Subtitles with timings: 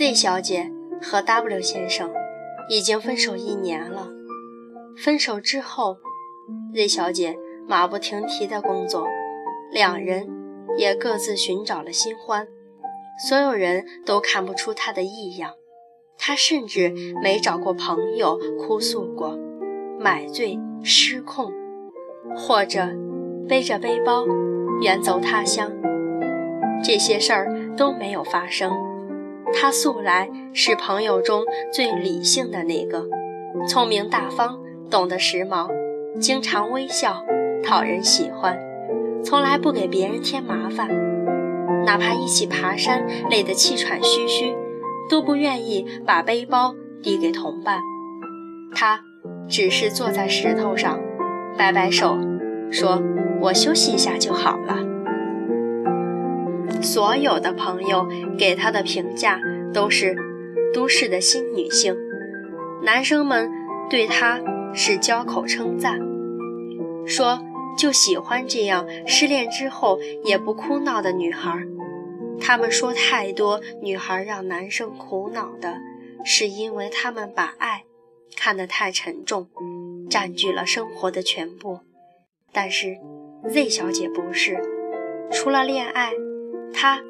[0.00, 2.10] Z 小姐和 W 先生
[2.70, 4.08] 已经分手一年了。
[4.96, 5.98] 分手之后
[6.74, 7.36] ，Z 小姐
[7.68, 9.06] 马不停蹄的工作，
[9.70, 10.26] 两人
[10.78, 12.48] 也各自寻找了新欢。
[13.28, 15.52] 所有人都看不出她的异样，
[16.16, 19.38] 她甚至没找过朋友哭诉过，
[19.98, 21.52] 买醉失控，
[22.34, 22.88] 或者
[23.46, 24.24] 背着背包
[24.80, 25.70] 远走他乡。
[26.82, 28.88] 这些事儿都没有发生。
[29.52, 33.06] 他素来是朋友中最理性的那个，
[33.68, 34.58] 聪明大方，
[34.90, 35.68] 懂得时髦，
[36.18, 37.24] 经常微笑，
[37.64, 38.58] 讨人喜欢，
[39.22, 40.88] 从来不给别人添麻烦。
[41.84, 44.54] 哪怕一起爬山累得气喘吁吁，
[45.08, 47.80] 都不愿意把背包递给同伴。
[48.74, 49.00] 他
[49.48, 51.00] 只是坐在石头上，
[51.56, 52.18] 摆摆手，
[52.70, 53.02] 说
[53.42, 54.78] ：“我休息一下就好了。”
[56.82, 58.06] 所有的朋友
[58.38, 59.40] 给他的评价
[59.72, 60.16] 都是
[60.72, 61.96] 都市的新女性，
[62.82, 63.50] 男生们
[63.88, 64.40] 对她
[64.74, 65.98] 是交口称赞，
[67.06, 67.44] 说。
[67.78, 71.64] 就喜欢这样失恋之后也不哭闹的女孩。
[72.38, 75.78] 他们说，太多女孩让男生苦恼的，
[76.22, 77.84] 是因为他们把爱
[78.36, 79.48] 看得太沉重，
[80.10, 81.78] 占据了生活的全部。
[82.52, 82.98] 但是
[83.48, 84.60] Z 小姐不是，
[85.32, 86.12] 除了恋爱，
[86.72, 87.00] 他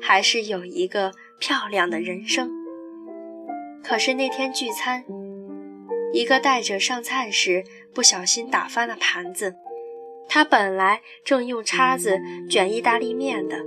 [0.00, 2.50] 还是有一个漂亮的人生。
[3.82, 5.04] 可是那天聚餐，
[6.12, 9.54] 一个带着上菜时不小心打翻了盘子。
[10.28, 13.64] 他本来正用叉子卷意大利面的，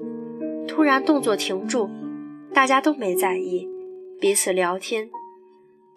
[0.68, 1.90] 突然动作停住，
[2.54, 3.68] 大家都没在意，
[4.20, 5.10] 彼此聊天，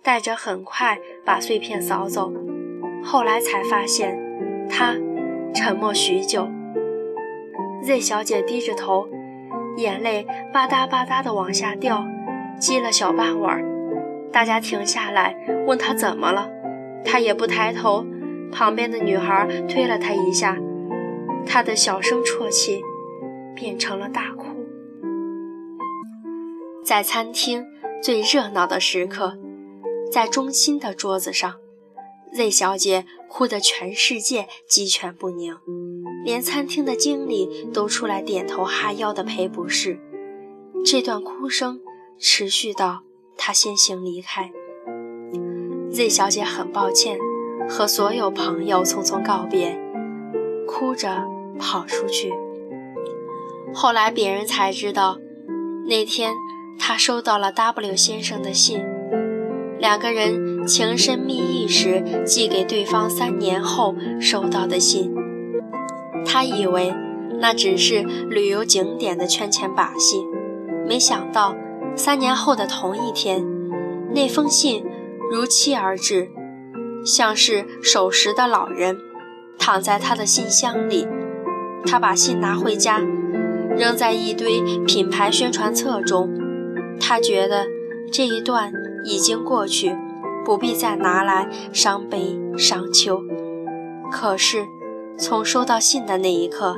[0.02, 2.32] 带着很快把碎片扫走。
[3.02, 4.18] 后来才发现，
[4.70, 4.96] 他
[5.54, 6.48] 沉默许久。
[7.82, 9.06] Z 小姐低着头，
[9.76, 12.04] 眼泪吧嗒吧嗒地往下掉，
[12.58, 13.62] 积了小半碗。
[14.32, 15.36] 大家停下来
[15.66, 16.50] 问她怎么了，
[17.04, 18.04] 她也不抬头。
[18.52, 20.56] 旁边的女孩推了他一下，
[21.44, 22.80] 他的小声啜泣
[23.52, 24.46] 变成了大哭。
[26.84, 27.64] 在餐厅
[28.00, 29.36] 最热闹的时刻，
[30.12, 31.56] 在中心的桌子上
[32.34, 35.56] ，Z 小姐哭得全世界鸡犬不宁，
[36.24, 40.00] 连餐厅的经理都出来点头哈腰的赔不是。
[40.84, 41.80] 这段哭声
[42.18, 43.02] 持续到
[43.36, 44.50] 她先行离开。
[45.90, 47.18] Z 小姐很抱歉。
[47.66, 49.80] 和所有朋友匆匆告别，
[50.66, 51.24] 哭着
[51.58, 52.30] 跑出去。
[53.72, 55.16] 后来别人才知道，
[55.86, 56.34] 那天
[56.78, 58.84] 他收到了 W 先生的信，
[59.78, 65.14] 两个人情深蜜意时寄给对方三年后收到的信。
[66.24, 66.94] 他以为
[67.40, 70.24] 那只是旅游景点的圈钱把戏，
[70.88, 71.54] 没想到
[71.94, 73.44] 三年后的同一天，
[74.14, 74.84] 那封信
[75.30, 76.30] 如期而至。
[77.04, 78.96] 像是守时的老人，
[79.58, 81.06] 躺在他的信箱里。
[81.84, 83.02] 他把信拿回家，
[83.76, 86.30] 扔在一堆品牌宣传册中。
[86.98, 87.66] 他觉得
[88.10, 88.72] 这一段
[89.04, 89.96] 已经过去，
[90.44, 93.22] 不必再拿来伤悲伤秋。
[94.10, 94.66] 可是，
[95.18, 96.76] 从收到信的那一刻，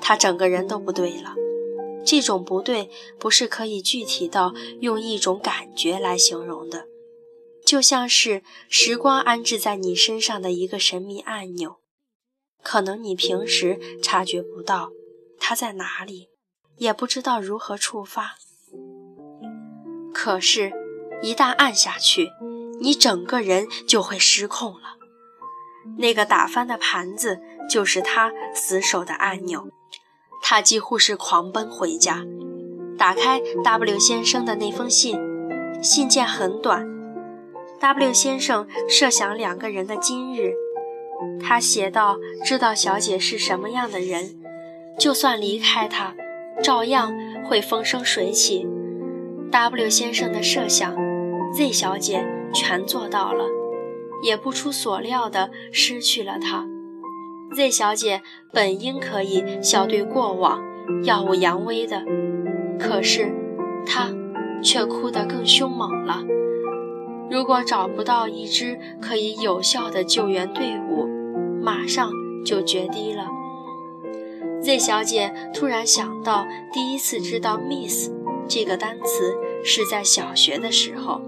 [0.00, 1.34] 他整个人都不对了。
[2.04, 6.86] 这种不对，不是可以具体到用一种感觉来形容的。
[7.66, 11.76] 就像是时光安置在你身上的一个神秘按钮，
[12.62, 14.90] 可能你平时察觉不到
[15.38, 16.28] 它在哪里，
[16.78, 18.36] 也不知道如何触发。
[20.14, 20.72] 可是，
[21.22, 22.30] 一旦按下去，
[22.80, 24.96] 你整个人就会失控了。
[25.98, 29.68] 那个打翻的盘子就是他死守的按钮。
[30.42, 32.24] 他几乎是狂奔回家，
[32.96, 35.18] 打开 W 先生的那封信，
[35.82, 36.86] 信件很短。
[37.80, 40.52] W 先生设想两个人的今日，
[41.42, 44.38] 他写道：“知道小姐是什么样的人，
[44.98, 46.14] 就算离开她，
[46.62, 47.12] 照样
[47.44, 48.66] 会风生水起。
[49.50, 50.94] ”W 先生的设想
[51.52, 53.44] ，Z 小姐全做到了，
[54.22, 56.66] 也不出所料的失去了他。
[57.54, 58.22] Z 小姐
[58.52, 60.62] 本应可以笑对过往，
[61.04, 62.04] 耀武扬威的，
[62.78, 63.32] 可是
[63.86, 64.10] 她
[64.62, 66.22] 却哭得更凶猛了。
[67.30, 71.06] 如果找不到一支可以有效的救援队伍，
[71.62, 72.10] 马上
[72.44, 73.26] 就决堤了。
[74.60, 78.10] Z 小姐突然想到，第一次知道 “miss”
[78.46, 79.34] 这个单词
[79.64, 81.20] 是在小学的时候。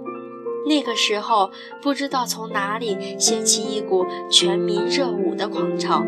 [0.66, 1.50] 那个时候，
[1.82, 6.04] 不知道从哪里掀起一股全民热舞的狂潮，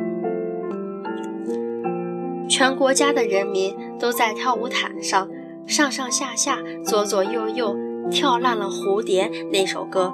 [2.49, 5.29] 全国家的人民都在跳舞毯上
[5.67, 7.77] 上上下下、左左右右。
[8.11, 10.13] 跳烂了蝴蝶那首歌，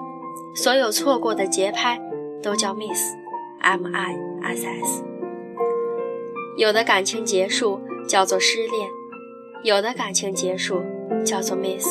[0.54, 1.98] 所有错过的节拍
[2.40, 5.04] 都叫 miss，m i s s。
[6.58, 8.90] 有的感情结束叫做失恋，
[9.64, 10.82] 有的感情结束
[11.24, 11.88] 叫做 miss。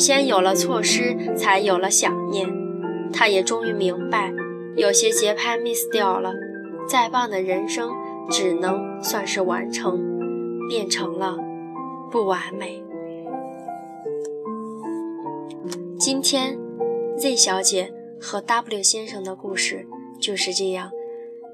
[0.00, 2.48] 先有了错失，才有了想念。
[3.12, 4.32] 他也终于明白，
[4.74, 6.32] 有些节拍 miss 掉了，
[6.88, 7.92] 再棒的人生
[8.30, 10.00] 只能算是完成，
[10.70, 11.36] 变成了
[12.10, 12.82] 不完美。
[15.98, 16.58] 今天
[17.18, 19.86] ，Z 小姐和 W 先生的故事
[20.18, 20.90] 就是这样。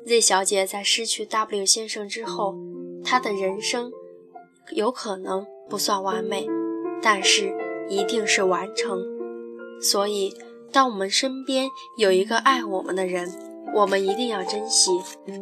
[0.06, 2.54] Z 小姐在失去 W 先生之后，
[3.02, 3.90] 她的人生
[4.70, 6.46] 有可能不算完美，
[7.02, 7.52] 但是
[7.88, 9.00] 一定是完成。
[9.80, 10.34] 所以，
[10.72, 11.68] 当我们身边
[11.98, 13.30] 有一个爱我们的人，
[13.74, 14.90] 我们一定要珍惜。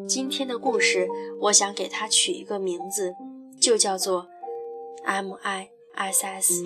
[0.08, 1.08] 今天的故事，
[1.40, 3.14] 我想给它取一个名字，
[3.60, 4.26] 就叫做
[5.04, 6.62] M I S S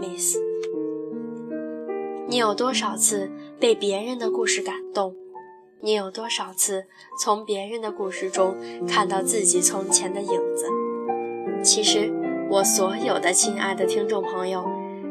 [0.00, 0.36] Miss。
[2.28, 5.16] 你有多少次被别人的故事感动？
[5.82, 6.84] 你有多少次
[7.18, 8.54] 从别人的故事中
[8.86, 10.66] 看到自己从前的影子？
[11.62, 12.12] 其实，
[12.50, 14.62] 我所有的亲爱的听众朋友，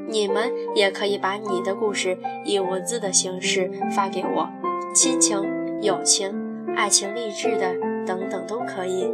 [0.09, 4.49] 你们也可以把你的故事以文字的形式发给我，
[4.93, 5.39] 亲情、
[5.81, 6.33] 友情、
[6.75, 7.75] 爱情、励志的
[8.05, 9.07] 等等都可以。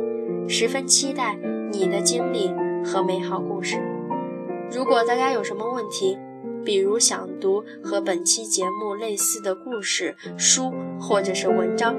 [0.47, 1.37] 十分期待
[1.71, 2.51] 你的经历
[2.83, 3.77] 和美好故事。
[4.71, 6.17] 如果大家有什么问题，
[6.63, 11.95] 比如想读和本期节目类似的故事书或者是文章，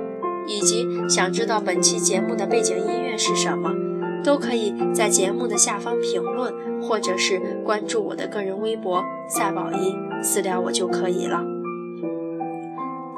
[0.46, 3.72] 以及想知道本期节目的背景音乐是什么，
[4.24, 6.52] 都可以在节目的下方评论，
[6.82, 11.44] 或者是关注我的个人微博赛宝仪私聊我就可以了。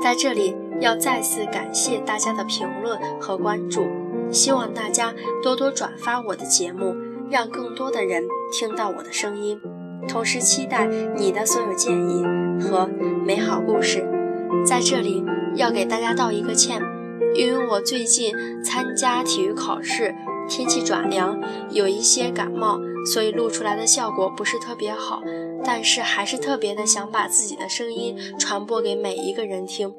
[0.00, 3.86] 在这里要再次感谢大家的评论和关注，
[4.30, 5.12] 希望大家
[5.42, 6.94] 多多转发我的节目，
[7.28, 9.60] 让更多的人听到我的声音。
[10.08, 12.24] 同时期待你的所有建议
[12.60, 12.88] 和
[13.26, 14.06] 美好故事。
[14.64, 15.22] 在这里
[15.56, 16.80] 要给大家道一个歉，
[17.34, 18.32] 因为我最近
[18.64, 20.14] 参加体育考试，
[20.48, 21.38] 天气转凉，
[21.70, 25.22] 有一些感冒，所以录出来的效果不是特别好。
[25.64, 29.94] 但是还是特别的想把自己的声音传播给每一个人听，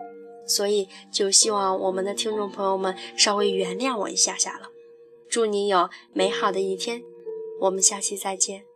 [0.47, 4.69] 所以就希望我们的听众朋友们稍微原谅我一下下了。
[5.29, 7.03] 祝你有美好的一天，
[7.61, 8.68] 我们下期再见。